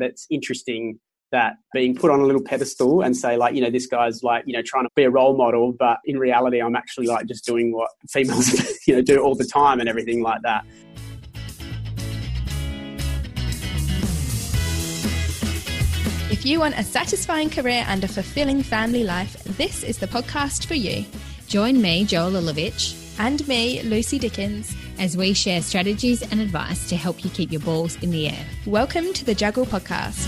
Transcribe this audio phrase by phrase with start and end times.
[0.00, 0.98] that's interesting
[1.32, 4.42] that being put on a little pedestal and say like you know this guy's like
[4.46, 7.44] you know trying to be a role model but in reality i'm actually like just
[7.44, 8.48] doing what females
[8.86, 10.64] you know do all the time and everything like that
[16.30, 20.64] If you want a satisfying career and a fulfilling family life, this is the podcast
[20.64, 21.04] for you.
[21.48, 26.96] Join me, Jo Lilovich, and me, Lucy Dickens, as we share strategies and advice to
[26.96, 28.46] help you keep your balls in the air.
[28.64, 30.26] Welcome to the Juggle Podcast.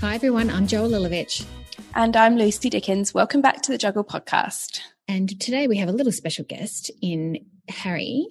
[0.00, 0.50] Hi, everyone.
[0.50, 1.46] I'm Jo Lilovich.
[1.94, 3.14] And I'm Lucy Dickens.
[3.14, 4.80] Welcome back to the Juggle Podcast.
[5.06, 8.26] And today we have a little special guest in Harry,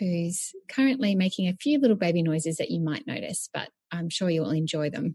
[0.00, 4.28] who's currently making a few little baby noises that you might notice, but I'm sure
[4.28, 5.14] you will enjoy them.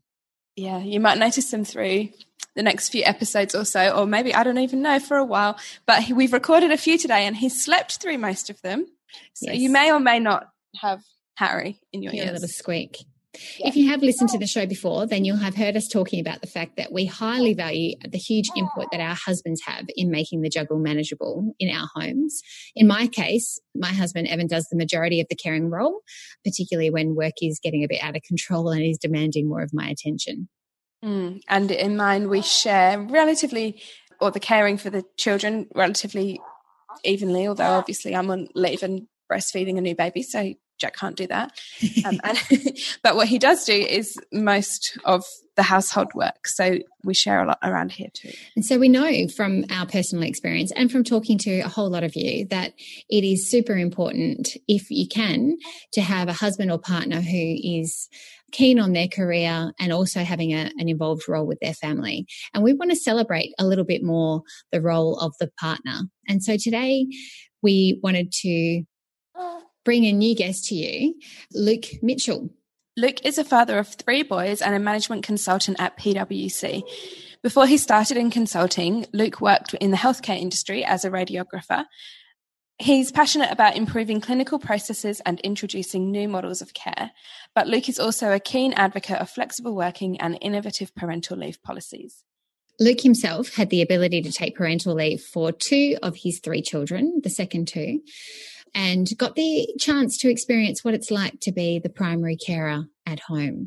[0.57, 2.09] Yeah, you might notice them through
[2.55, 5.57] the next few episodes or so, or maybe I don't even know for a while.
[5.85, 8.87] But we've recorded a few today and he's slept through most of them.
[9.33, 9.57] So yes.
[9.57, 10.49] you may or may not
[10.81, 11.03] have
[11.35, 12.29] Harry in your Hear ears.
[12.31, 13.05] A little squeak.
[13.59, 16.41] If you have listened to the show before, then you'll have heard us talking about
[16.41, 20.41] the fact that we highly value the huge input that our husbands have in making
[20.41, 22.41] the juggle manageable in our homes.
[22.75, 26.01] In my case, my husband Evan does the majority of the caring role,
[26.43, 29.73] particularly when work is getting a bit out of control and he's demanding more of
[29.73, 30.49] my attention.
[31.03, 33.81] Mm, and in mine, we share relatively,
[34.19, 36.39] or the caring for the children relatively
[37.03, 40.23] evenly, although obviously I'm on leave and breastfeeding a new baby.
[40.23, 41.51] So Jack can't do that.
[42.05, 42.37] Um, and,
[43.03, 45.25] but what he does do is most of
[45.57, 46.47] the household work.
[46.47, 48.31] So we share a lot around here too.
[48.55, 52.03] And so we know from our personal experience and from talking to a whole lot
[52.03, 52.73] of you that
[53.09, 55.57] it is super important, if you can,
[55.93, 58.07] to have a husband or partner who is
[58.51, 62.25] keen on their career and also having a, an involved role with their family.
[62.53, 66.01] And we want to celebrate a little bit more the role of the partner.
[66.27, 67.07] And so today
[67.61, 68.83] we wanted to
[69.87, 71.15] bring a new guest to you,
[71.53, 72.49] Luke Mitchell.
[72.97, 76.83] Luke is a father of three boys and a management consultant at PwC.
[77.41, 81.85] Before he started in consulting, Luke worked in the healthcare industry as a radiographer.
[82.77, 87.11] He's passionate about improving clinical processes and introducing new models of care,
[87.55, 92.25] but Luke is also a keen advocate of flexible working and innovative parental leave policies.
[92.77, 97.21] Luke himself had the ability to take parental leave for two of his three children,
[97.23, 98.01] the second two,
[98.77, 103.19] and got the chance to experience what it's like to be the primary carer at
[103.19, 103.65] home.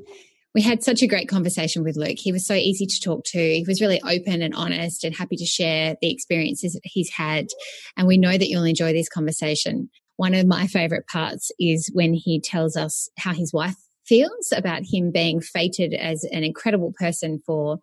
[0.54, 2.16] We had such a great conversation with Luke.
[2.16, 3.38] He was so easy to talk to.
[3.38, 7.48] He was really open and honest and happy to share the experiences that he's had.
[7.96, 9.90] And we know that you'll enjoy this conversation.
[10.16, 13.76] One of my favorite parts is when he tells us how his wife
[14.06, 17.78] feels about him being fated as an incredible person for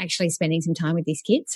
[0.00, 1.54] actually spending some time with these kids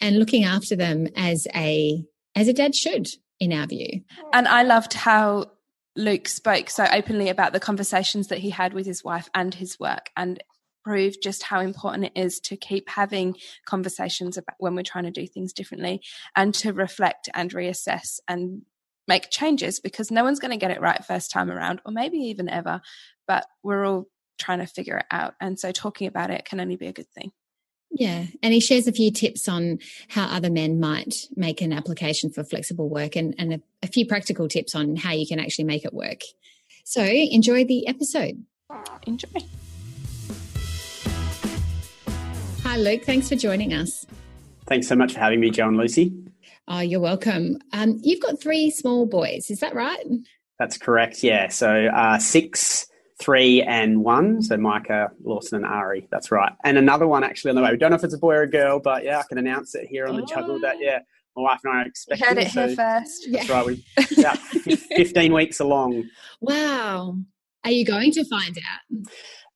[0.00, 2.02] and looking after them as a
[2.34, 3.06] as a dad should
[3.40, 4.02] in our view.
[4.32, 5.50] And I loved how
[5.96, 9.80] Luke spoke so openly about the conversations that he had with his wife and his
[9.80, 10.42] work and
[10.84, 15.10] proved just how important it is to keep having conversations about when we're trying to
[15.10, 16.00] do things differently
[16.36, 18.62] and to reflect and reassess and
[19.08, 22.18] make changes because no one's going to get it right first time around or maybe
[22.18, 22.80] even ever
[23.26, 24.06] but we're all
[24.38, 27.10] trying to figure it out and so talking about it can only be a good
[27.10, 27.32] thing
[27.90, 28.26] yeah.
[28.42, 32.44] And he shares a few tips on how other men might make an application for
[32.44, 35.84] flexible work and, and a, a few practical tips on how you can actually make
[35.84, 36.20] it work.
[36.84, 38.44] So enjoy the episode.
[39.06, 39.28] Enjoy.
[42.62, 43.04] Hi, Luke.
[43.04, 44.04] Thanks for joining us.
[44.66, 46.12] Thanks so much for having me, Joe and Lucy.
[46.68, 47.58] Oh, you're welcome.
[47.72, 50.04] Um, you've got three small boys, is that right?
[50.58, 51.22] That's correct.
[51.22, 51.48] Yeah.
[51.48, 52.86] So uh, six,
[53.20, 54.42] three and one.
[54.42, 56.08] So Micah, Lawson, and Ari.
[56.10, 56.52] That's right.
[56.64, 57.70] And another one actually on the way.
[57.70, 59.74] We don't know if it's a boy or a girl, but yeah, I can announce
[59.74, 60.26] it here on the oh.
[60.26, 61.00] juggle that yeah,
[61.36, 62.26] my wife and I are expecting.
[62.26, 63.26] heard it so here first.
[63.30, 63.52] That's yeah.
[63.52, 63.66] right.
[63.66, 63.84] We
[64.18, 66.08] about fifteen weeks along.
[66.42, 67.16] Wow.
[67.64, 69.08] Are you going to find out?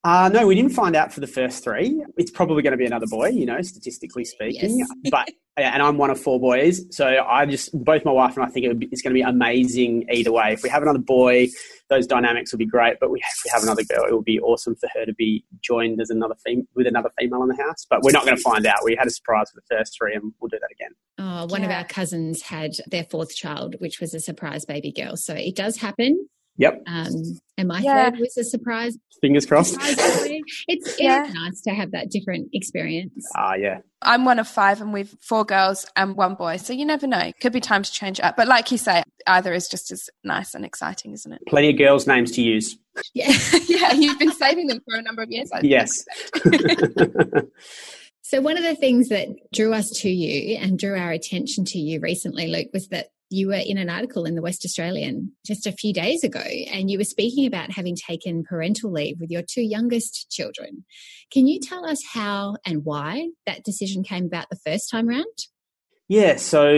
[0.02, 2.02] Uh, no, we didn't find out for the first three.
[2.16, 4.78] It's probably going to be another boy, you know, statistically speaking.
[4.78, 4.88] Yes.
[5.10, 5.28] but
[5.58, 8.48] yeah, and I'm one of four boys, so I just both my wife and I
[8.48, 10.54] think it be, it's going to be amazing either way.
[10.54, 11.48] If we have another boy,
[11.90, 12.96] those dynamics will be great.
[12.98, 15.44] But we, if we have another girl, it will be awesome for her to be
[15.60, 17.84] joined as another fem- with another female in the house.
[17.90, 18.78] But we're not going to find out.
[18.82, 20.92] We had a surprise for the first three, and we'll do that again.
[21.18, 21.66] Oh, one yeah.
[21.66, 25.18] of our cousins had their fourth child, which was a surprise baby girl.
[25.18, 26.26] So it does happen.
[26.60, 26.82] Yep.
[26.86, 28.10] Um, and my yeah.
[28.10, 28.98] third was a surprise.
[29.22, 29.76] Fingers crossed.
[29.80, 31.26] it's, yeah.
[31.32, 33.26] nice to have that different experience.
[33.34, 33.78] Ah, uh, yeah.
[34.02, 36.58] I'm one of five, and we've four girls and one boy.
[36.58, 37.32] So you never know.
[37.40, 38.36] Could be time to change up.
[38.36, 41.40] But like you say, either is just as nice and exciting, isn't it?
[41.48, 42.76] Plenty of girls' names to use.
[43.14, 43.32] Yeah,
[43.66, 43.92] yeah.
[43.92, 45.50] You've been saving them for a number of years.
[45.52, 46.04] I yes.
[48.20, 51.78] so one of the things that drew us to you and drew our attention to
[51.78, 55.66] you recently, Luke, was that you were in an article in the West Australian just
[55.66, 59.42] a few days ago, and you were speaking about having taken parental leave with your
[59.42, 60.84] two youngest children.
[61.32, 65.46] Can you tell us how and why that decision came about the first time round?
[66.08, 66.72] Yeah, so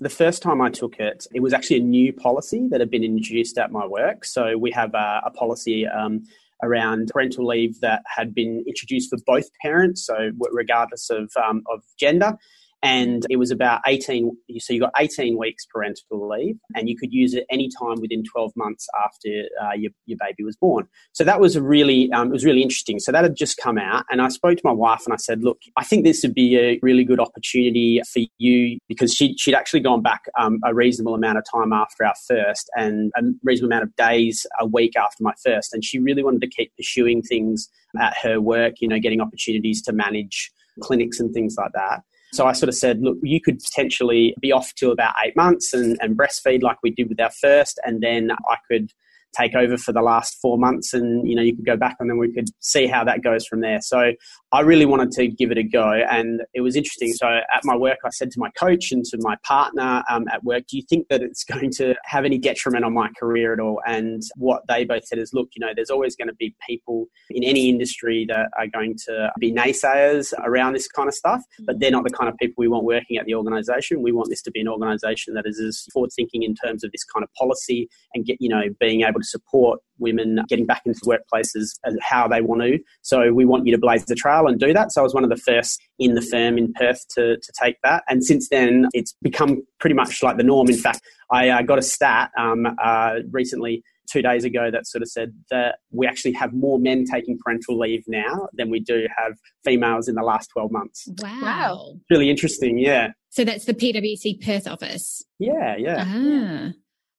[0.00, 3.04] the first time I took it, it was actually a new policy that had been
[3.04, 4.24] introduced at my work.
[4.24, 6.24] So we have a, a policy um,
[6.64, 11.84] around parental leave that had been introduced for both parents, so regardless of, um, of
[11.96, 12.36] gender
[12.82, 17.12] and it was about 18 so you got 18 weeks parental leave and you could
[17.12, 19.28] use it any time within 12 months after
[19.62, 20.88] uh, your, your baby was born.
[21.12, 22.98] So that was really um, it was really interesting.
[22.98, 25.42] So that had just come out and i spoke to my wife and i said
[25.42, 29.54] look i think this would be a really good opportunity for you because she, she'd
[29.54, 33.72] actually gone back um, a reasonable amount of time after our first and a reasonable
[33.72, 35.72] amount of days a week after my first.
[35.72, 37.68] And she really wanted to keep pursuing things
[38.00, 40.50] at her work you know getting opportunities to manage
[40.80, 42.02] clinics and things like that
[42.32, 45.74] so I sort of said, look, you could potentially be off to about eight months
[45.74, 48.90] and, and breastfeed like we did with our first, and then I could
[49.34, 52.08] take over for the last four months and you know you could go back and
[52.08, 53.80] then we could see how that goes from there.
[53.80, 54.12] So
[54.52, 57.12] i really wanted to give it a go and it was interesting.
[57.12, 60.44] So at my work i said to my coach and to my partner um, at
[60.44, 63.60] work do you think that it's going to have any detriment on my career at
[63.60, 63.80] all?
[63.86, 67.06] And what they both said is look you know there's always going to be people
[67.30, 71.80] in any industry that are going to be naysayers around this kind of stuff but
[71.80, 74.02] they're not the kind of people we want working at the organization.
[74.02, 76.92] We want this to be an organization that is as forward thinking in terms of
[76.92, 80.82] this kind of policy and get you know being able to support women getting back
[80.84, 81.70] into workplaces
[82.00, 82.78] how they want to.
[83.02, 84.92] So we want you to blaze the trail and do that.
[84.92, 87.76] So I was one of the first in the firm in Perth to, to take
[87.82, 88.02] that.
[88.08, 90.68] And since then, it's become pretty much like the norm.
[90.68, 95.02] In fact, I uh, got a stat um, uh, recently two days ago that sort
[95.02, 99.06] of said that we actually have more men taking parental leave now than we do
[99.16, 99.32] have
[99.64, 101.08] females in the last 12 months.
[101.22, 101.94] Wow.
[102.10, 103.08] Really interesting, yeah.
[103.30, 105.24] So that's the PwC Perth office.
[105.38, 106.04] Yeah, yeah.
[106.06, 106.72] Ah.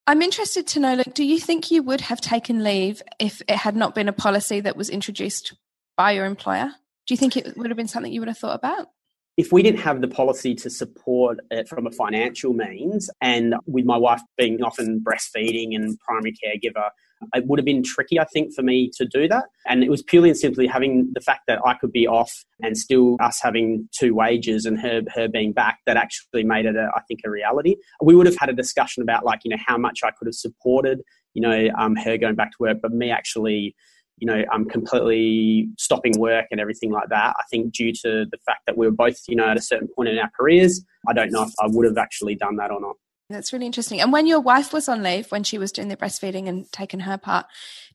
[0.06, 3.56] I'm interested to know, like, do you think you would have taken leave if it
[3.56, 5.54] had not been a policy that was introduced
[5.96, 6.72] by your employer?
[7.08, 8.90] Do you think it would have been something you would have thought about?
[9.38, 13.86] If we didn't have the policy to support it from a financial means, and with
[13.86, 16.90] my wife being often breastfeeding and primary caregiver,
[17.34, 19.46] it would have been tricky, I think, for me to do that.
[19.68, 22.78] And it was purely and simply having the fact that I could be off and
[22.78, 26.90] still us having two wages and her her being back that actually made it, a,
[26.96, 27.76] I think, a reality.
[28.02, 30.36] We would have had a discussion about like you know how much I could have
[30.36, 31.02] supported
[31.34, 33.76] you know um, her going back to work, but me actually
[34.18, 37.34] you know, I'm completely stopping work and everything like that.
[37.38, 39.88] I think due to the fact that we were both, you know, at a certain
[39.96, 42.80] point in our careers, I don't know if I would have actually done that or
[42.80, 42.96] not.
[43.34, 44.00] That's really interesting.
[44.00, 47.02] And when your wife was on leave, when she was doing the breastfeeding and taking
[47.02, 47.46] her part,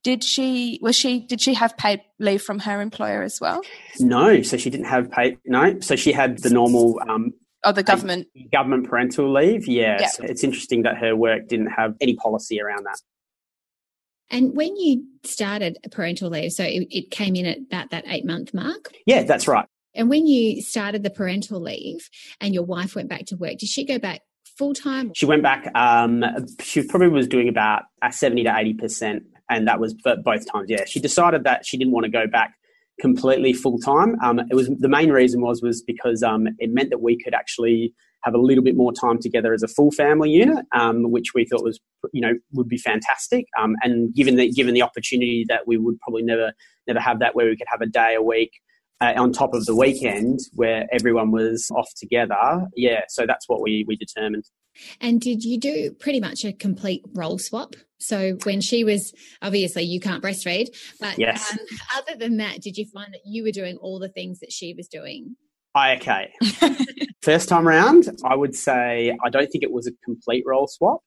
[0.03, 3.63] did she was she did she have paid leave from her employer as well?
[3.99, 5.39] No, so she didn't have paid.
[5.45, 7.01] No, so she had the normal.
[7.09, 7.33] Um,
[7.65, 9.67] oh, the government government parental leave.
[9.67, 10.09] Yeah, yeah.
[10.09, 13.01] So it's interesting that her work didn't have any policy around that.
[14.31, 18.27] And when you started parental leave, so it, it came in at about that eight
[18.27, 18.93] month mark.
[19.07, 19.67] Yeah, that's right.
[19.95, 22.09] And when you started the parental leave
[22.41, 24.21] and your wife went back to work, did she go back
[24.59, 25.13] full time?
[25.15, 25.71] She went back.
[25.75, 26.25] Um,
[26.61, 30.51] she probably was doing about a seventy to eighty percent, and that was for both
[30.51, 30.67] times.
[30.69, 32.55] Yeah, she decided that she didn't want to go back
[33.01, 34.17] completely full time.
[34.23, 37.35] Um, it was the main reason was was because um, it meant that we could
[37.35, 37.95] actually
[38.25, 41.45] have a little bit more time together as a full family unit, um, which we
[41.45, 41.79] thought was
[42.13, 43.47] you know would be fantastic.
[43.59, 46.53] Um, and given the given the opportunity that we would probably never
[46.87, 48.51] never have that where we could have a day a week
[49.01, 52.67] uh, on top of the weekend where everyone was off together.
[52.77, 54.45] Yeah, so that's what we we determined.
[55.01, 57.75] And did you do pretty much a complete role swap?
[57.99, 59.13] So when she was
[59.43, 60.69] obviously you can't breastfeed,
[61.01, 61.53] but yes.
[61.53, 61.59] Um,
[61.97, 64.75] other than that, did you find that you were doing all the things that she
[64.75, 65.37] was doing?
[65.75, 66.33] I, okay.
[67.23, 71.03] First time round, I would say I don't think it was a complete role swap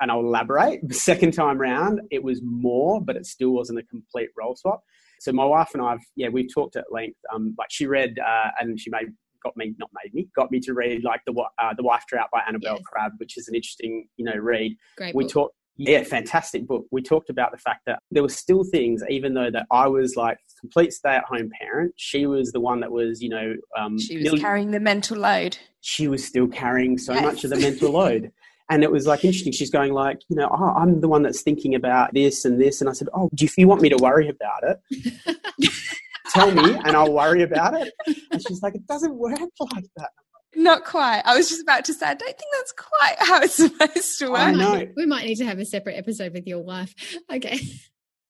[0.00, 0.86] and I'll elaborate.
[0.86, 4.82] The second time round, it was more, but it still wasn't a complete role swap.
[5.24, 7.18] So my wife and I've yeah we've talked at length.
[7.32, 9.06] Um, like she read uh, and she made
[9.42, 12.28] got me not made me got me to read like the uh, the Wife Drought
[12.30, 12.82] by Annabel yes.
[12.84, 14.76] Crabb, which is an interesting you know read.
[14.96, 16.86] Great we talked yeah, fantastic book.
[16.92, 20.14] We talked about the fact that there were still things, even though that I was
[20.14, 24.40] like complete stay-at-home parent, she was the one that was, you know, um, she was
[24.40, 25.58] carrying the mental load.
[25.80, 27.22] She was still carrying so yes.
[27.24, 28.30] much of the mental load,
[28.70, 29.52] and it was like interesting.
[29.52, 32.80] She's going like, you know, oh, I'm the one that's thinking about this and this.
[32.80, 35.70] And I said, oh, do you want me to worry about it?
[36.30, 37.92] Tell me and I'll worry about it.
[38.30, 40.10] And she's like, it doesn't work like that.
[40.56, 41.22] Not quite.
[41.24, 44.30] I was just about to say, I don't think that's quite how it's supposed to
[44.30, 44.40] work.
[44.40, 44.88] I know.
[44.96, 46.94] We might need to have a separate episode with your wife.
[47.32, 47.58] Okay.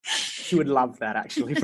[0.07, 1.55] She would love that actually.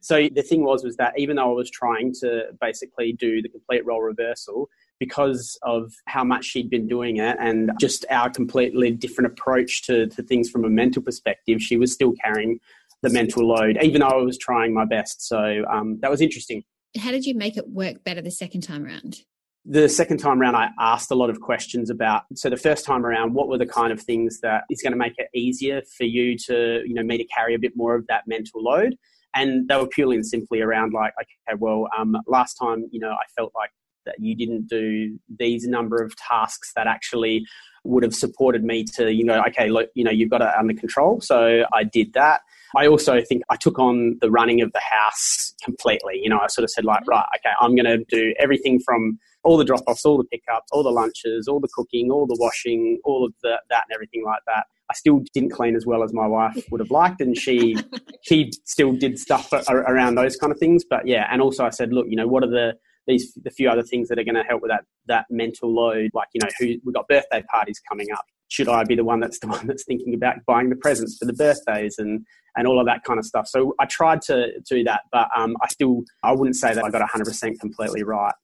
[0.00, 3.48] so the thing was was that even though I was trying to basically do the
[3.48, 4.68] complete role reversal,
[5.00, 10.06] because of how much she'd been doing it and just our completely different approach to,
[10.08, 12.60] to things from a mental perspective, she was still carrying
[13.02, 15.26] the mental load, even though I was trying my best.
[15.26, 16.62] So um, that was interesting.
[16.98, 19.20] How did you make it work better the second time around?
[19.64, 22.22] The second time around, I asked a lot of questions about.
[22.34, 24.98] So the first time around, what were the kind of things that is going to
[24.98, 28.06] make it easier for you to, you know, me to carry a bit more of
[28.08, 28.96] that mental load?
[29.34, 33.12] And they were purely and simply around like, okay, well, um, last time, you know,
[33.12, 33.70] I felt like
[34.06, 37.44] that you didn't do these number of tasks that actually
[37.84, 40.74] would have supported me to, you know, okay, look, you know, you've got it under
[40.74, 41.20] control.
[41.20, 42.42] So I did that.
[42.76, 46.20] I also think I took on the running of the house completely.
[46.22, 47.10] You know, I sort of said like, mm-hmm.
[47.10, 50.68] right, okay, I'm going to do everything from all the drop offs, all the pickups,
[50.72, 54.22] all the lunches, all the cooking, all the washing, all of the, that and everything
[54.24, 54.66] like that.
[54.90, 57.76] I still didn't clean as well as my wife would have liked, and she
[58.22, 60.84] she still did stuff around those kind of things.
[60.88, 62.74] But yeah, and also I said, look, you know, what are the
[63.06, 66.10] these the few other things that are going to help with that that mental load?
[66.14, 68.24] Like you know, who we've got birthday parties coming up.
[68.48, 71.24] Should I be the one that's the one that's thinking about buying the presents for
[71.24, 72.24] the birthdays and
[72.56, 73.46] and all of that kind of stuff?
[73.46, 76.90] So I tried to do that, but um, I still I wouldn't say that I
[76.90, 78.34] got 100% completely right.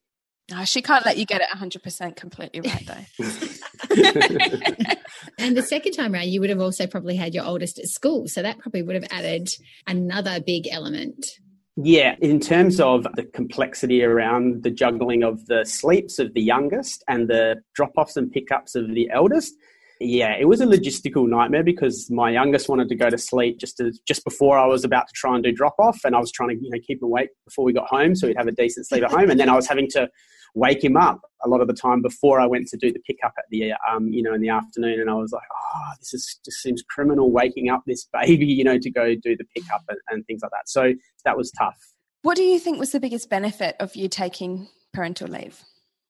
[0.53, 3.27] Oh, she can't let you get it 100% completely right, though.
[5.39, 8.29] and the second time around, you would have also probably had your oldest at school.
[8.29, 9.49] So that probably would have added
[9.89, 11.27] another big element.
[11.77, 17.05] Yeah, in terms of the complexity around the juggling of the sleeps of the youngest
[17.07, 19.55] and the drop offs and pickups of the eldest,
[20.01, 23.81] yeah, it was a logistical nightmare because my youngest wanted to go to sleep just
[24.07, 26.51] just before I was about to try and do drop off, and I was trying
[26.51, 28.87] to you know keep him awake before we got home so he'd have a decent
[28.87, 30.09] sleep at home, and then I was having to
[30.57, 33.35] wake him up a lot of the time before I went to do the pickup
[33.39, 36.41] at the um, you know in the afternoon, and I was like, oh, this is
[36.45, 39.99] just seems criminal waking up this baby, you know, to go do the pickup and,
[40.09, 40.69] and things like that.
[40.69, 40.95] So
[41.25, 41.79] that was tough.
[42.23, 45.63] What do you think was the biggest benefit of you taking parental leave?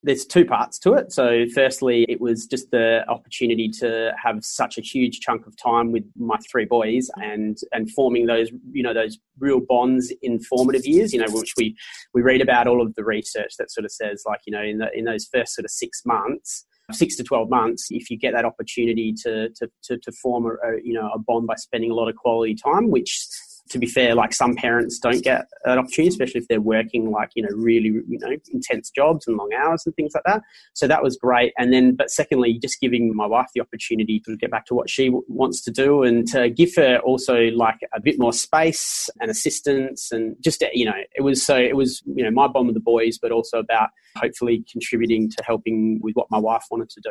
[0.03, 1.13] There's two parts to it.
[1.13, 5.91] So, firstly, it was just the opportunity to have such a huge chunk of time
[5.93, 10.87] with my three boys and and forming those you know those real bonds in formative
[10.87, 11.13] years.
[11.13, 11.77] You know, which we
[12.15, 14.79] we read about all of the research that sort of says like you know in
[14.79, 16.65] the, in those first sort of six months.
[16.93, 20.51] Six to twelve months, if you get that opportunity to to, to, to form a,
[20.51, 23.27] a you know a bond by spending a lot of quality time, which
[23.71, 27.31] to be fair, like some parents don't get an opportunity, especially if they're working like,
[27.35, 30.43] you know, really, you know, intense jobs and long hours and things like that.
[30.75, 31.53] So that was great.
[31.59, 34.91] And then, but secondly, just giving my wife the opportunity to get back to what
[34.91, 39.31] she wants to do and to give her also like a bit more space and
[39.31, 42.75] assistance and just, you know, it was so, it was, you know, my bond with
[42.75, 47.01] the boys, but also about hopefully contributing to helping with what my wife wanted to
[47.03, 47.11] do.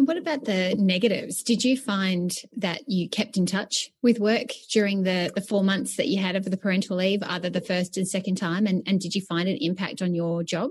[0.00, 1.42] And what about the negatives?
[1.42, 5.96] Did you find that you kept in touch with work during the, the four months
[5.96, 8.66] that you had of the parental leave, either the first and second time?
[8.66, 10.70] And, and did you find an impact on your job?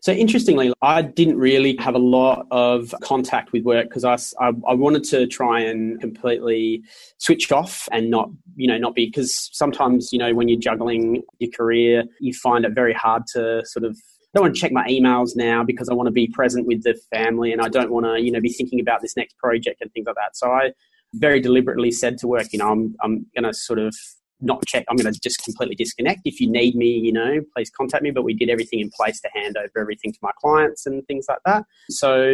[0.00, 4.52] So interestingly, I didn't really have a lot of contact with work because I, I,
[4.68, 6.84] I, wanted to try and completely
[7.18, 11.22] switch off and not, you know, not be because sometimes, you know, when you're juggling
[11.40, 13.96] your career, you find it very hard to sort of
[14.34, 16.98] don't want to check my emails now because I want to be present with the
[17.12, 19.92] family and I don't want to, you know, be thinking about this next project and
[19.92, 20.36] things like that.
[20.36, 20.72] So I
[21.14, 23.94] very deliberately said to work, you know, I'm, I'm going to sort of
[24.40, 24.84] not check.
[24.88, 26.20] I'm going to just completely disconnect.
[26.24, 28.10] If you need me, you know, please contact me.
[28.10, 31.26] But we did everything in place to hand over everything to my clients and things
[31.28, 31.64] like that.
[31.90, 32.24] So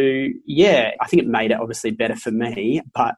[0.45, 3.15] yeah, I think it made it obviously better for me, but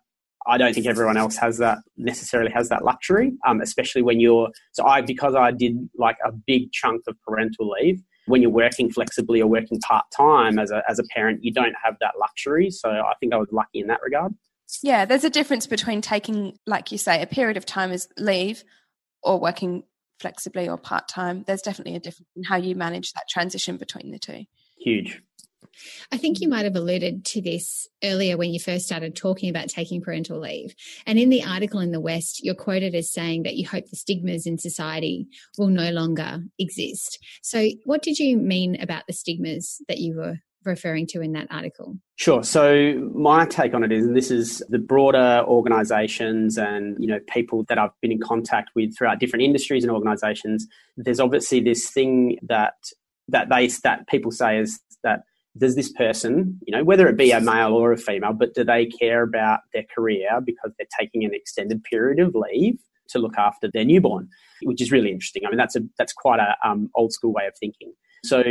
[0.47, 4.49] I don't think everyone else has that necessarily has that luxury, um, especially when you're.
[4.71, 8.89] So I because I did like a big chunk of parental leave when you're working
[8.91, 12.69] flexibly or working part time as a, as a parent, you don't have that luxury.
[12.69, 14.33] So I think I was lucky in that regard.
[14.83, 18.63] Yeah, there's a difference between taking, like you say, a period of time as leave
[19.23, 19.83] or working
[20.19, 21.43] flexibly or part time.
[21.47, 24.43] There's definitely a difference in how you manage that transition between the two.
[24.77, 25.21] Huge.
[26.11, 29.69] I think you might have alluded to this earlier when you first started talking about
[29.69, 30.75] taking parental leave.
[31.05, 33.95] And in the article in the West, you're quoted as saying that you hope the
[33.95, 37.19] stigmas in society will no longer exist.
[37.41, 41.47] So, what did you mean about the stigmas that you were referring to in that
[41.49, 41.97] article?
[42.15, 42.43] Sure.
[42.43, 47.19] So my take on it is, and this is the broader organisations and you know
[47.27, 50.67] people that I've been in contact with throughout different industries and organisations.
[50.97, 52.75] There's obviously this thing that
[53.27, 55.21] that they that people say is that
[55.57, 58.63] does this person, you know, whether it be a male or a female, but do
[58.63, 62.77] they care about their career because they're taking an extended period of leave
[63.09, 64.29] to look after their newborn,
[64.63, 65.43] which is really interesting.
[65.45, 67.93] I mean, that's a that's quite a um, old school way of thinking.
[68.25, 68.43] So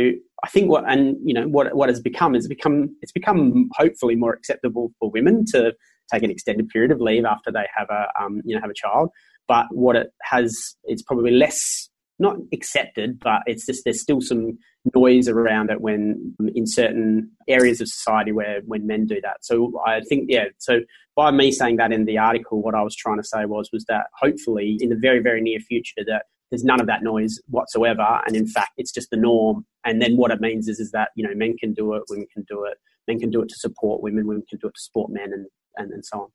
[0.43, 4.15] I think what and you know what what has become is become it's become hopefully
[4.15, 5.73] more acceptable for women to
[6.11, 8.75] take an extended period of leave after they have a um, you know have a
[8.75, 9.09] child.
[9.47, 11.89] But what it has, it's probably less
[12.19, 14.57] not accepted, but it's just there's still some
[14.93, 19.37] noise around it when in certain areas of society where when men do that.
[19.41, 20.45] So I think yeah.
[20.57, 20.79] So
[21.15, 23.85] by me saying that in the article, what I was trying to say was was
[23.85, 28.21] that hopefully in the very very near future that there's none of that noise whatsoever,
[28.25, 29.65] and in fact it's just the norm.
[29.85, 32.27] And then what it means is is that you know men can do it, women
[32.33, 34.81] can do it, men can do it to support women, women can do it to
[34.81, 35.45] support men, and
[35.77, 36.27] and, and so on.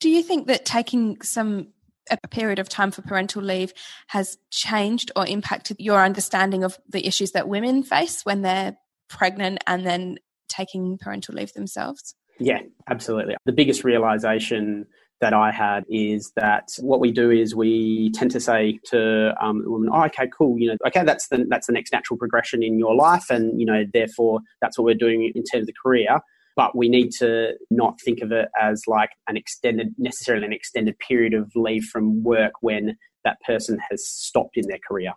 [0.00, 1.68] Do you think that taking some
[2.10, 3.72] a period of time for parental leave
[4.08, 8.76] has changed or impacted your understanding of the issues that women face when they're
[9.08, 10.18] pregnant and then
[10.48, 12.14] taking parental leave themselves?
[12.38, 13.36] Yeah, absolutely.
[13.44, 14.86] The biggest realization
[15.20, 19.62] that I had is that what we do is we tend to say to um,
[19.64, 20.58] women, "Oh, okay, cool.
[20.58, 23.64] You know, okay, that's the that's the next natural progression in your life, and you
[23.64, 26.20] know, therefore, that's what we're doing in terms of the career."
[26.56, 30.98] But we need to not think of it as like an extended, necessarily an extended
[30.98, 35.12] period of leave from work when that person has stopped in their career.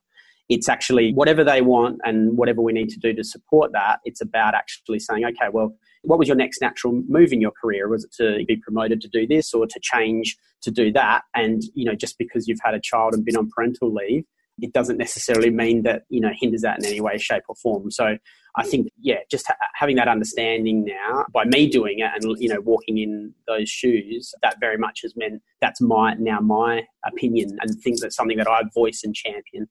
[0.50, 4.00] It's actually whatever they want and whatever we need to do to support that.
[4.06, 7.90] It's about actually saying, okay, well, what was your next natural move in your career?
[7.90, 11.24] Was it to be promoted to do this or to change to do that?
[11.36, 14.24] And, you know, just because you've had a child and been on parental leave,
[14.60, 17.92] it doesn't necessarily mean that, you know, hinders that in any way, shape or form.
[17.92, 18.18] So
[18.56, 22.50] I think, yeah, just ha- having that understanding now by me doing it and, you
[22.50, 27.58] know, walking in those shoes, that very much has meant that's my, now my opinion
[27.62, 29.68] and think that's something that I voice and champion.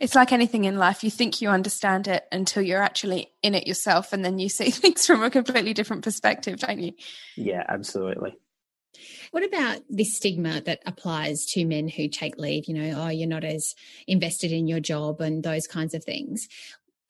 [0.00, 1.02] It's like anything in life.
[1.02, 4.70] You think you understand it until you're actually in it yourself, and then you see
[4.70, 6.92] things from a completely different perspective, don't you?
[7.36, 8.36] Yeah, absolutely.
[9.30, 12.64] What about this stigma that applies to men who take leave?
[12.66, 13.74] You know, oh, you're not as
[14.06, 16.48] invested in your job and those kinds of things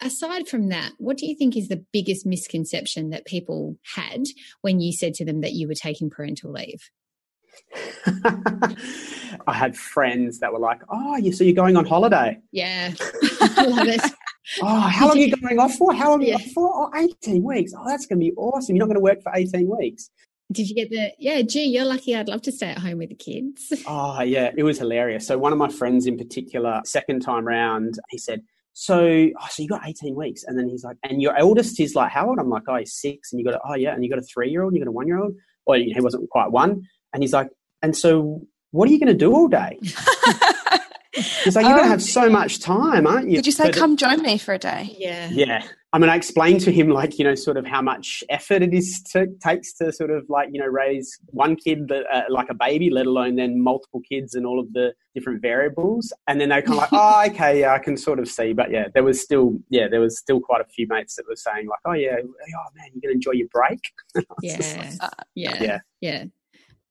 [0.01, 4.25] aside from that, what do you think is the biggest misconception that people had
[4.61, 6.91] when you said to them that you were taking parental leave?
[9.47, 12.93] I had friends that were like, "Oh, you so you're going on holiday?" Yeah,
[13.41, 14.01] I love it.
[14.63, 15.93] oh, how long are you going off for?
[15.93, 16.37] How long yeah.
[16.37, 16.71] are you off for?
[16.73, 17.73] Oh, 18 weeks.
[17.77, 18.77] Oh, that's going to be awesome.
[18.77, 20.11] You're not going to work for 18 weeks.
[20.51, 22.17] Did you get the, yeah, gee, you're lucky.
[22.17, 23.73] I'd love to stay at home with the kids.
[23.87, 25.27] Oh, yeah, it was hilarious.
[25.27, 28.43] So, one of my friends in particular, second time round, he said,
[28.73, 30.45] so, oh, so you got 18 weeks.
[30.45, 32.39] And then he's like, and your eldest is like, how old?
[32.39, 33.33] I'm like, oh, he's six.
[33.33, 33.93] And you got, a, oh, yeah.
[33.93, 35.35] And you got a three year old, you got a one year old.
[35.67, 36.85] Or he wasn't quite one.
[37.13, 37.51] And he's like,
[37.83, 39.79] and so what are you going to do all day?
[41.43, 43.37] He's like, you're going to have oh, so much time, aren't you?
[43.37, 44.95] Did you say, come join me for a day?
[44.99, 45.31] Yeah.
[45.31, 45.65] Yeah.
[45.93, 48.75] I mean, I explained to him, like, you know, sort of how much effort it
[48.75, 52.49] is to, takes to sort of like, you know, raise one kid that, uh, like
[52.51, 56.13] a baby, let alone then multiple kids and all of the different variables.
[56.27, 58.53] And then they kind of like, oh, okay, yeah, I can sort of see.
[58.53, 61.37] But yeah, there was still, yeah, there was still quite a few mates that were
[61.37, 63.81] saying, like, oh, yeah, oh, man, you're going to enjoy your break.
[64.43, 64.97] yeah.
[65.01, 65.63] Like, yeah.
[65.63, 65.79] Yeah.
[66.03, 66.25] Yeah.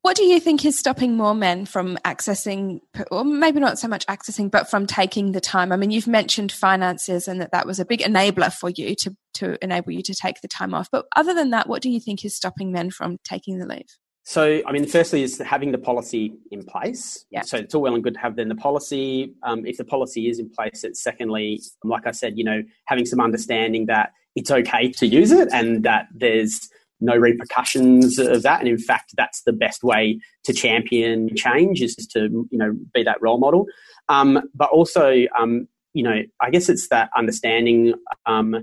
[0.08, 2.80] What do you think is stopping more men from accessing,
[3.12, 5.74] or maybe not so much accessing, but from taking the time?
[5.74, 9.14] I mean, you've mentioned finances and that that was a big enabler for you to,
[9.34, 10.88] to enable you to take the time off.
[10.90, 13.98] But other than that, what do you think is stopping men from taking the leave?
[14.24, 17.26] So, I mean, firstly, is having the policy in place.
[17.30, 17.42] Yeah.
[17.42, 19.34] So it's all well and good to have then the policy.
[19.44, 23.06] Um, if the policy is in place, it's secondly, like I said, you know, having
[23.06, 28.60] some understanding that it's okay to use it and that there's no repercussions of that.
[28.60, 33.04] And in fact, that's the best way to champion change is to, you know, be
[33.04, 33.66] that role model.
[34.10, 37.94] Um, but also, um, you know, I guess it's that understanding
[38.26, 38.56] um,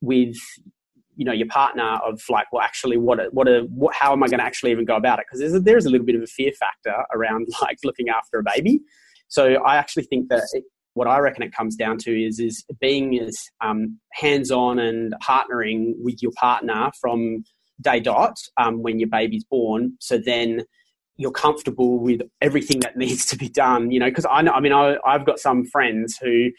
[0.00, 0.34] with,
[1.16, 4.28] you know, your partner of like, well, actually, what, what, a, what how am I
[4.28, 5.26] going to actually even go about it?
[5.26, 8.38] Because there's a, there's a little bit of a fear factor around like looking after
[8.38, 8.80] a baby.
[9.28, 10.64] So I actually think that it,
[10.94, 15.14] what I reckon it comes down to is is being as um, hands on and
[15.22, 17.44] partnering with your partner from
[17.80, 19.94] day dot um, when your baby's born.
[20.00, 20.64] So then
[21.16, 23.90] you're comfortable with everything that needs to be done.
[23.90, 26.50] You know, because I know, I mean, I, I've got some friends who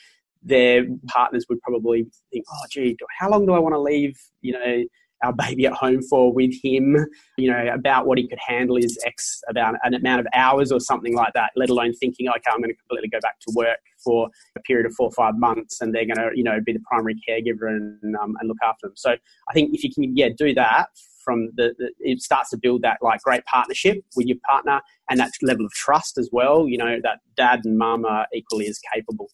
[0.41, 4.17] their partners would probably think, oh, gee, how long do I want to leave?
[4.41, 4.83] You know,
[5.23, 6.95] our baby at home for with him,
[7.37, 10.79] you know, about what he could handle is X about an amount of hours or
[10.79, 13.79] something like that, let alone thinking, okay, I'm going to completely go back to work
[14.03, 16.73] for a period of four or five months and they're going to, you know, be
[16.73, 18.95] the primary caregiver and, um, and look after them.
[18.95, 19.11] So
[19.49, 20.87] I think if you can, yeah, do that
[21.23, 25.19] from the, the, it starts to build that like great partnership with your partner and
[25.19, 28.79] that level of trust as well you know that dad and mum are equally as
[28.93, 29.29] capable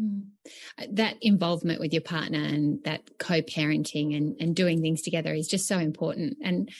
[0.00, 0.22] mm.
[0.90, 5.66] that involvement with your partner and that co-parenting and, and doing things together is just
[5.66, 6.70] so important and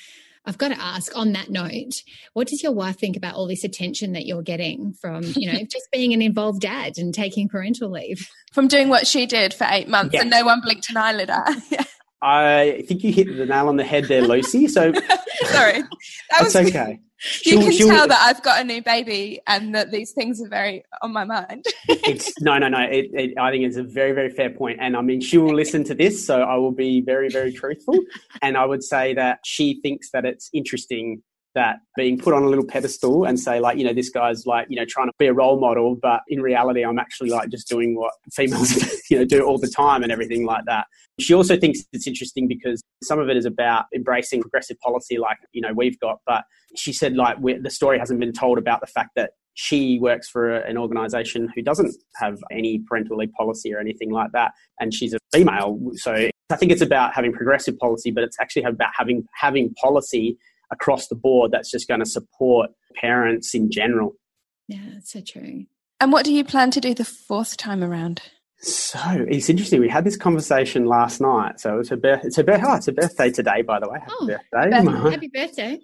[0.46, 3.62] I've got to ask on that note, what does your wife think about all this
[3.62, 7.90] attention that you're getting from, you know, just being an involved dad and taking parental
[7.90, 8.26] leave?
[8.52, 11.86] From doing what she did for eight months and no one blinked an eyelid at.
[12.22, 14.68] I think you hit the nail on the head there, Lucy.
[14.68, 14.92] So
[15.44, 15.82] sorry,
[16.30, 17.00] that was okay.
[17.44, 20.40] You she'll, can she'll, tell that I've got a new baby and that these things
[20.40, 21.66] are very on my mind.
[21.88, 22.80] it's no, no, no.
[22.80, 25.54] It, it, I think it's a very, very fair point, and I mean, she will
[25.54, 27.98] listen to this, so I will be very, very truthful.
[28.40, 31.22] and I would say that she thinks that it's interesting
[31.54, 34.66] that being put on a little pedestal and say like you know this guy's like
[34.70, 37.66] you know trying to be a role model but in reality i'm actually like just
[37.68, 38.72] doing what females
[39.10, 40.86] you know do all the time and everything like that.
[41.18, 45.36] She also thinks it's interesting because some of it is about embracing progressive policy like
[45.52, 46.44] you know we've got but
[46.76, 50.56] she said like the story hasn't been told about the fact that she works for
[50.56, 55.12] an organization who doesn't have any parental leave policy or anything like that and she's
[55.12, 55.78] a female.
[55.94, 60.38] So i think it's about having progressive policy but it's actually about having having policy
[60.72, 64.12] across the board that's just going to support parents in general.
[64.68, 65.66] Yeah, that's so true.
[66.00, 68.22] And what do you plan to do the fourth time around?
[68.62, 69.80] So it's interesting.
[69.80, 71.58] We had this conversation last night.
[71.58, 73.98] So it's a birth, it's a birth, oh, it's a birthday today, by the way.
[74.00, 75.10] Happy oh, birthday!
[75.10, 75.78] Happy birthday!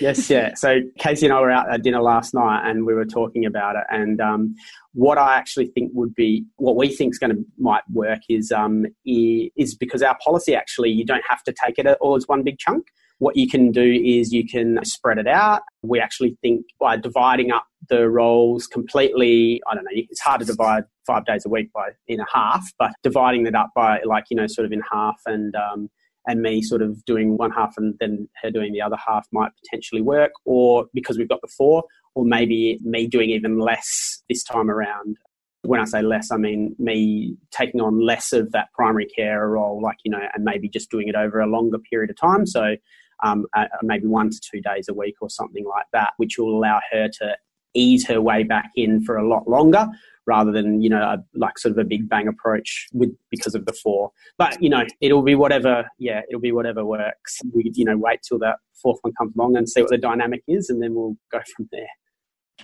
[0.00, 0.54] yes, yeah.
[0.54, 3.76] So Casey and I were out at dinner last night, and we were talking about
[3.76, 3.84] it.
[3.90, 4.54] And um,
[4.94, 8.50] what I actually think would be, what we think is going to might work is
[8.50, 12.42] um, is because our policy actually you don't have to take it all as one
[12.42, 12.86] big chunk.
[13.20, 15.60] What you can do is you can spread it out.
[15.82, 20.46] We actually think by dividing up the roles completely, I don't know, it's hard to
[20.46, 24.24] divide five days a week by in a half, but dividing it up by like,
[24.30, 25.90] you know, sort of in half and, um,
[26.26, 29.50] and me sort of doing one half and then her doing the other half might
[29.62, 34.42] potentially work, or because we've got the four, or maybe me doing even less this
[34.44, 35.18] time around.
[35.62, 39.82] When I say less, I mean me taking on less of that primary care role,
[39.82, 42.46] like, you know, and maybe just doing it over a longer period of time.
[42.46, 42.76] So
[43.22, 46.56] um, uh, maybe one to two days a week or something like that, which will
[46.56, 47.36] allow her to
[47.74, 49.86] ease her way back in for a lot longer
[50.26, 53.66] rather than you know a, like sort of a big bang approach with because of
[53.66, 54.10] the four.
[54.38, 57.38] But you know it'll be whatever yeah it'll be whatever works.
[57.54, 60.42] We you know wait till that fourth one comes along and see what the dynamic
[60.46, 61.88] is and then we'll go from there.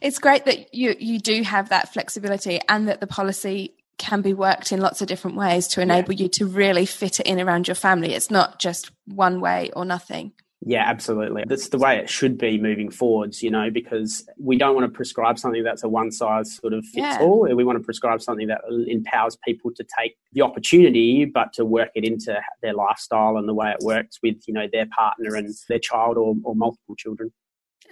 [0.02, 4.34] It's great that you you do have that flexibility and that the policy can be
[4.34, 6.24] worked in lots of different ways to enable yeah.
[6.24, 8.12] you to really fit it in around your family.
[8.12, 10.32] It's not just one way or nothing
[10.68, 11.44] yeah, absolutely.
[11.46, 14.92] That's the way it should be moving forwards, you know, because we don't want to
[14.92, 17.18] prescribe something that's a one size sort of fits yeah.
[17.20, 17.42] all.
[17.54, 21.90] We want to prescribe something that empowers people to take the opportunity, but to work
[21.94, 25.54] it into their lifestyle and the way it works with, you know, their partner and
[25.68, 27.30] their child or, or multiple children.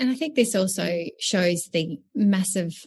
[0.00, 2.86] And I think this also shows the massive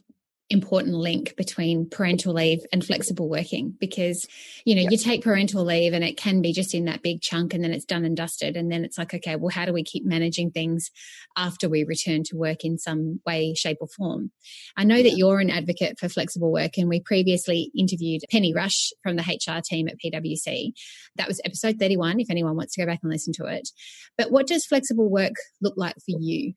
[0.50, 4.26] important link between parental leave and flexible working because
[4.64, 7.54] you know you take parental leave and it can be just in that big chunk
[7.54, 9.84] and then it's done and dusted and then it's like okay well how do we
[9.84, 10.90] keep managing things
[11.36, 14.32] after we return to work in some way shape or form?
[14.78, 18.92] I know that you're an advocate for flexible work and we previously interviewed penny rush
[19.04, 20.72] from the hr team at pwc
[21.18, 23.70] that was episode 31 if anyone wants to go back and listen to it.
[24.18, 26.54] But what does flexible work look like for you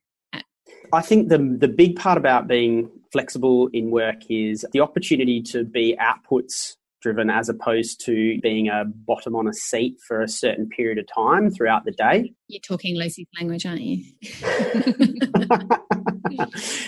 [0.92, 5.64] I think the the big part about being flexible in work is the opportunity to
[5.64, 10.68] be outputs driven as opposed to being a bottom on a seat for a certain
[10.68, 12.30] period of time throughout the day.
[12.46, 14.04] You're talking Lucy's language, aren't you?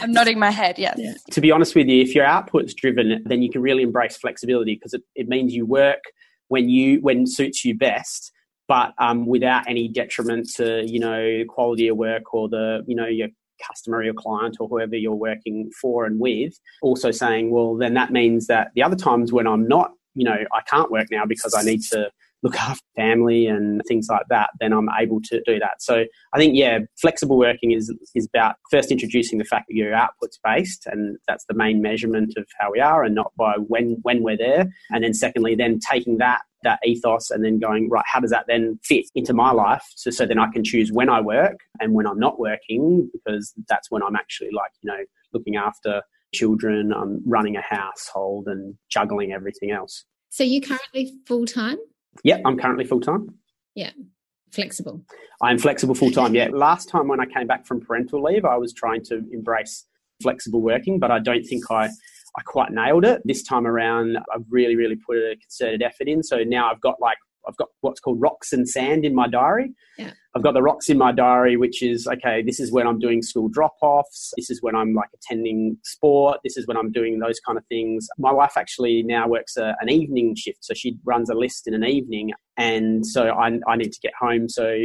[0.00, 0.96] I'm nodding my head, yes.
[0.98, 1.14] Yeah.
[1.30, 4.74] To be honest with you, if you're outputs driven, then you can really embrace flexibility
[4.74, 6.02] because it, it means you work
[6.48, 8.32] when you when suits you best
[8.68, 13.06] but um, without any detriment to you know quality of work or the you know
[13.06, 13.28] your
[13.66, 16.58] customer or client or whoever you're working for and with.
[16.82, 20.38] Also saying, well, then that means that the other times when I'm not, you know,
[20.52, 22.10] I can't work now because I need to
[22.42, 25.80] look after family and things like that, then I'm able to do that.
[25.80, 29.92] So I think, yeah, flexible working is, is about first introducing the fact that you're
[29.92, 33.98] outputs based and that's the main measurement of how we are and not by when,
[34.02, 34.66] when we're there.
[34.90, 38.44] And then secondly, then taking that that ethos and then going right how does that
[38.46, 41.92] then fit into my life so, so then i can choose when i work and
[41.92, 46.00] when i'm not working because that's when i'm actually like you know looking after
[46.32, 51.78] children i'm running a household and juggling everything else so you currently full-time
[52.24, 53.26] yeah i'm currently full-time
[53.74, 53.90] yeah
[54.52, 55.02] flexible
[55.42, 58.72] i'm flexible full-time yeah last time when i came back from parental leave i was
[58.72, 59.86] trying to embrace
[60.22, 61.88] flexible working but i don't think i
[62.36, 63.22] I quite nailed it.
[63.24, 66.22] This time around, I've really, really put a concerted effort in.
[66.22, 69.72] So now I've got like, I've got what's called rocks and sand in my diary.
[69.98, 70.12] Yeah.
[70.34, 73.22] I've got the rocks in my diary, which is okay, this is when I'm doing
[73.22, 74.32] school drop offs.
[74.36, 76.40] This is when I'm like attending sport.
[76.42, 78.08] This is when I'm doing those kind of things.
[78.18, 80.64] My wife actually now works a, an evening shift.
[80.64, 82.32] So she runs a list in an evening.
[82.58, 84.48] And so I, I need to get home.
[84.48, 84.76] So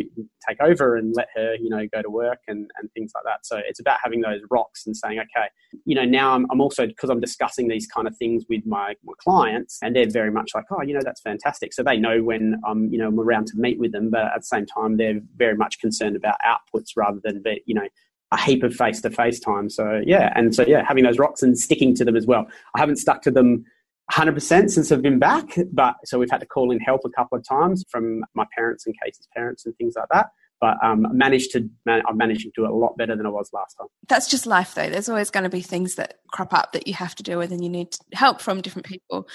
[0.47, 3.45] take over and let her, you know, go to work and, and things like that.
[3.45, 5.47] So it's about having those rocks and saying, okay,
[5.85, 8.95] you know, now I'm, I'm also, because I'm discussing these kind of things with my,
[9.03, 11.73] my clients and they're very much like, oh, you know, that's fantastic.
[11.73, 14.09] So they know when I'm, you know, I'm around to meet with them.
[14.09, 17.87] But at the same time, they're very much concerned about outputs rather than, you know,
[18.31, 19.69] a heap of face to face time.
[19.69, 22.47] So yeah, and so yeah, having those rocks and sticking to them as well.
[22.75, 23.63] I haven't stuck to them
[24.11, 27.37] 100% since I've been back, but so we've had to call in help a couple
[27.37, 30.27] of times from my parents and Casey's parents and things like that
[30.59, 33.29] but um, managed to man- I'm managing to do it a lot better than I
[33.29, 33.87] was last time.
[34.07, 34.89] That's just life, though.
[34.89, 37.51] There's always going to be things that crop up that you have to deal with,
[37.51, 39.27] and you need help from different people.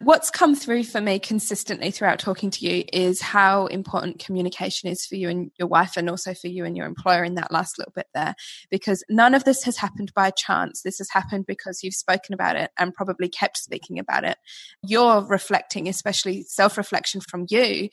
[0.00, 5.04] What's come through for me consistently throughout talking to you is how important communication is
[5.06, 7.78] for you and your wife, and also for you and your employer in that last
[7.78, 8.34] little bit there.
[8.70, 10.82] Because none of this has happened by chance.
[10.82, 14.38] This has happened because you've spoken about it and probably kept speaking about it.
[14.82, 17.88] You're reflecting, especially self reflection from you,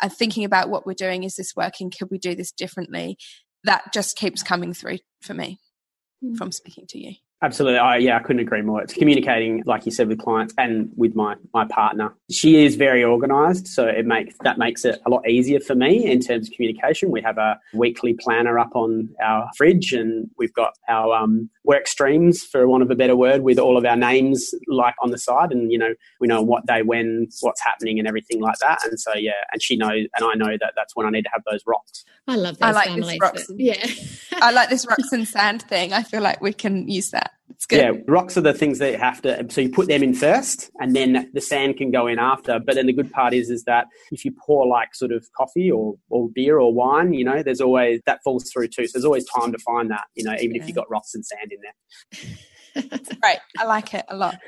[0.00, 1.24] and thinking about what we're doing.
[1.24, 1.90] Is this working?
[1.90, 3.18] Could we do this differently?
[3.64, 5.60] That just keeps coming through for me
[6.24, 6.36] mm.
[6.36, 7.14] from speaking to you.
[7.42, 7.78] Absolutely.
[7.78, 8.80] I, yeah, I couldn't agree more.
[8.80, 12.14] It's communicating, like you said, with clients and with my, my partner.
[12.30, 16.08] She is very organized, so it makes that makes it a lot easier for me
[16.08, 17.10] in terms of communication.
[17.10, 21.88] We have a weekly planner up on our fridge, and we've got our um, work
[21.88, 25.18] streams, for want of a better word, with all of our names like on the
[25.18, 28.78] side, and you know we know what day, when, what's happening, and everything like that.
[28.84, 31.30] And so yeah, and she knows, and I know that that's when I need to
[31.32, 32.04] have those rocks.
[32.28, 33.10] I love those I like families.
[33.10, 33.86] This rocks, and, yeah,
[34.34, 35.92] I like this rocks and sand thing.
[35.92, 37.31] I feel like we can use that.
[37.50, 37.78] It's good.
[37.78, 39.46] Yeah, rocks are the things that you have to.
[39.50, 42.58] So you put them in first, and then the sand can go in after.
[42.58, 45.70] But then the good part is, is that if you pour like sort of coffee
[45.70, 48.86] or, or beer or wine, you know, there's always that falls through too.
[48.86, 50.62] So there's always time to find that, you know, even yeah.
[50.62, 52.36] if you've got rocks and sand in there.
[52.74, 53.38] That's great.
[53.58, 54.38] I like it a lot.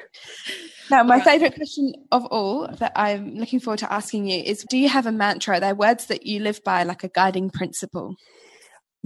[0.91, 1.25] Now, my right.
[1.25, 5.07] favorite question of all that I'm looking forward to asking you is Do you have
[5.07, 5.57] a mantra?
[5.57, 8.17] Are there words that you live by, like a guiding principle?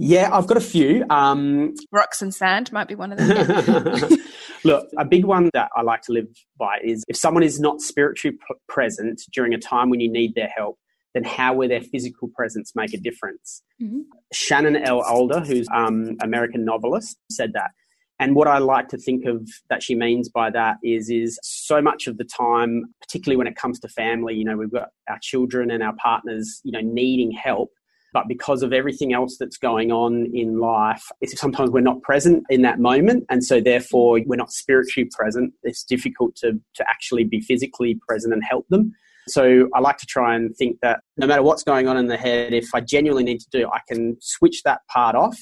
[0.01, 1.05] Yeah, I've got a few.
[1.09, 4.17] Um, Rocks and sand might be one of them.
[4.63, 7.81] Look, a big one that I like to live by is if someone is not
[7.81, 10.79] spiritually p- present during a time when you need their help,
[11.13, 13.61] then how will their physical presence make a difference?
[13.83, 13.99] Mm-hmm.
[14.31, 15.01] Shannon L.
[15.01, 17.71] Alder, who's um, American novelist, said that.
[18.19, 21.81] And what I like to think of that she means by that is, is so
[21.81, 25.19] much of the time, particularly when it comes to family, you know, we've got our
[25.21, 27.71] children and our partners, you know, needing help
[28.13, 32.61] but because of everything else that's going on in life, sometimes we're not present in
[32.63, 33.25] that moment.
[33.29, 35.53] And so therefore we're not spiritually present.
[35.63, 38.93] It's difficult to, to actually be physically present and help them.
[39.27, 42.17] So I like to try and think that no matter what's going on in the
[42.17, 45.37] head, if I genuinely need to do, I can switch that part off,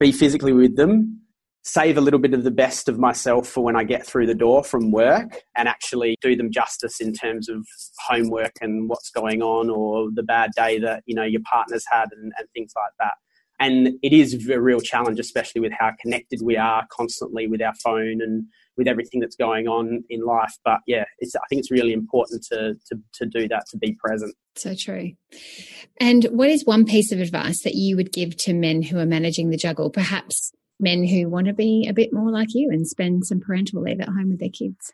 [0.00, 1.20] be physically with them,
[1.66, 4.36] save a little bit of the best of myself for when I get through the
[4.36, 7.66] door from work and actually do them justice in terms of
[7.98, 12.06] homework and what's going on or the bad day that, you know, your partner's had
[12.12, 13.14] and, and things like that.
[13.58, 17.74] And it is a real challenge, especially with how connected we are constantly with our
[17.82, 18.44] phone and
[18.76, 20.54] with everything that's going on in life.
[20.64, 23.96] But yeah, it's, I think it's really important to, to, to do that, to be
[23.98, 24.36] present.
[24.54, 25.14] So true.
[26.00, 29.06] And what is one piece of advice that you would give to men who are
[29.06, 29.90] managing the juggle?
[29.90, 33.82] Perhaps men who want to be a bit more like you and spend some parental
[33.82, 34.92] leave at home with their kids?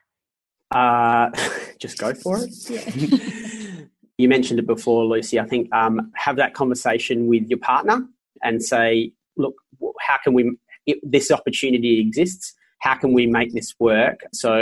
[0.71, 1.31] Uh,
[1.79, 2.51] just go for it.
[2.69, 3.85] Yeah.
[4.19, 5.39] you mentioned it before, Lucy.
[5.39, 8.07] I think um, have that conversation with your partner
[8.43, 9.55] and say, look,
[10.01, 14.25] how can we, if this opportunity exists, how can we make this work?
[14.33, 14.57] So,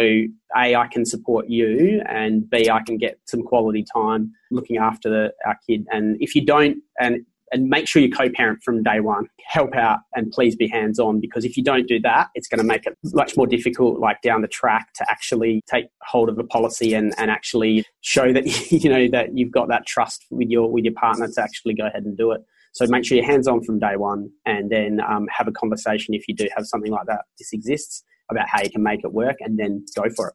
[0.54, 5.08] A, I can support you, and B, I can get some quality time looking after
[5.08, 5.86] the, our kid.
[5.90, 9.26] And if you don't, and and make sure you co-parent from day one.
[9.46, 12.64] Help out and please be hands-on because if you don't do that, it's going to
[12.64, 16.44] make it much more difficult, like down the track, to actually take hold of the
[16.44, 20.70] policy and, and actually show that you know that you've got that trust with your
[20.70, 22.40] with your partner to actually go ahead and do it.
[22.72, 26.28] So make sure you're hands-on from day one, and then um, have a conversation if
[26.28, 27.22] you do have something like that.
[27.38, 30.34] This exists about how you can make it work, and then go for it.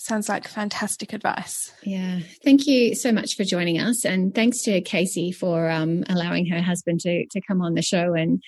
[0.00, 1.74] Sounds like fantastic advice.
[1.82, 2.20] Yeah.
[2.42, 4.06] Thank you so much for joining us.
[4.06, 8.14] And thanks to Casey for um, allowing her husband to, to come on the show
[8.14, 8.42] and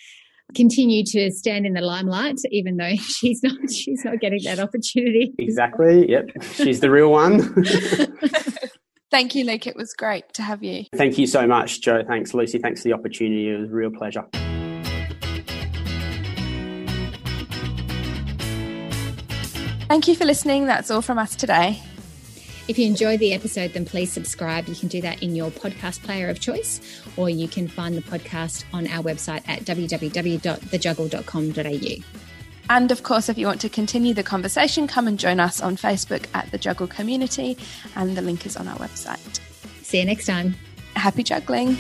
[0.55, 5.35] continue to stand in the limelight, even though she's not she's not getting that opportunity.
[5.39, 6.11] Exactly.
[6.11, 6.43] Yep.
[6.55, 7.63] She's the real one.
[9.11, 9.67] Thank you, Luke.
[9.67, 10.87] It was great to have you.
[10.97, 12.03] Thank you so much, Joe.
[12.09, 12.61] Thanks, Lucy.
[12.61, 13.51] Thanks for the opportunity.
[13.51, 14.25] It was a real pleasure.
[19.93, 20.65] Thank you for listening.
[20.65, 21.83] That's all from us today.
[22.67, 24.67] If you enjoyed the episode, then please subscribe.
[24.67, 26.81] You can do that in your podcast player of choice,
[27.19, 32.05] or you can find the podcast on our website at www.thejuggle.com.au.
[32.71, 35.77] And of course, if you want to continue the conversation, come and join us on
[35.77, 37.59] Facebook at the Juggle Community,
[37.95, 39.41] and the link is on our website.
[39.83, 40.55] See you next time.
[40.97, 41.77] Happy juggling.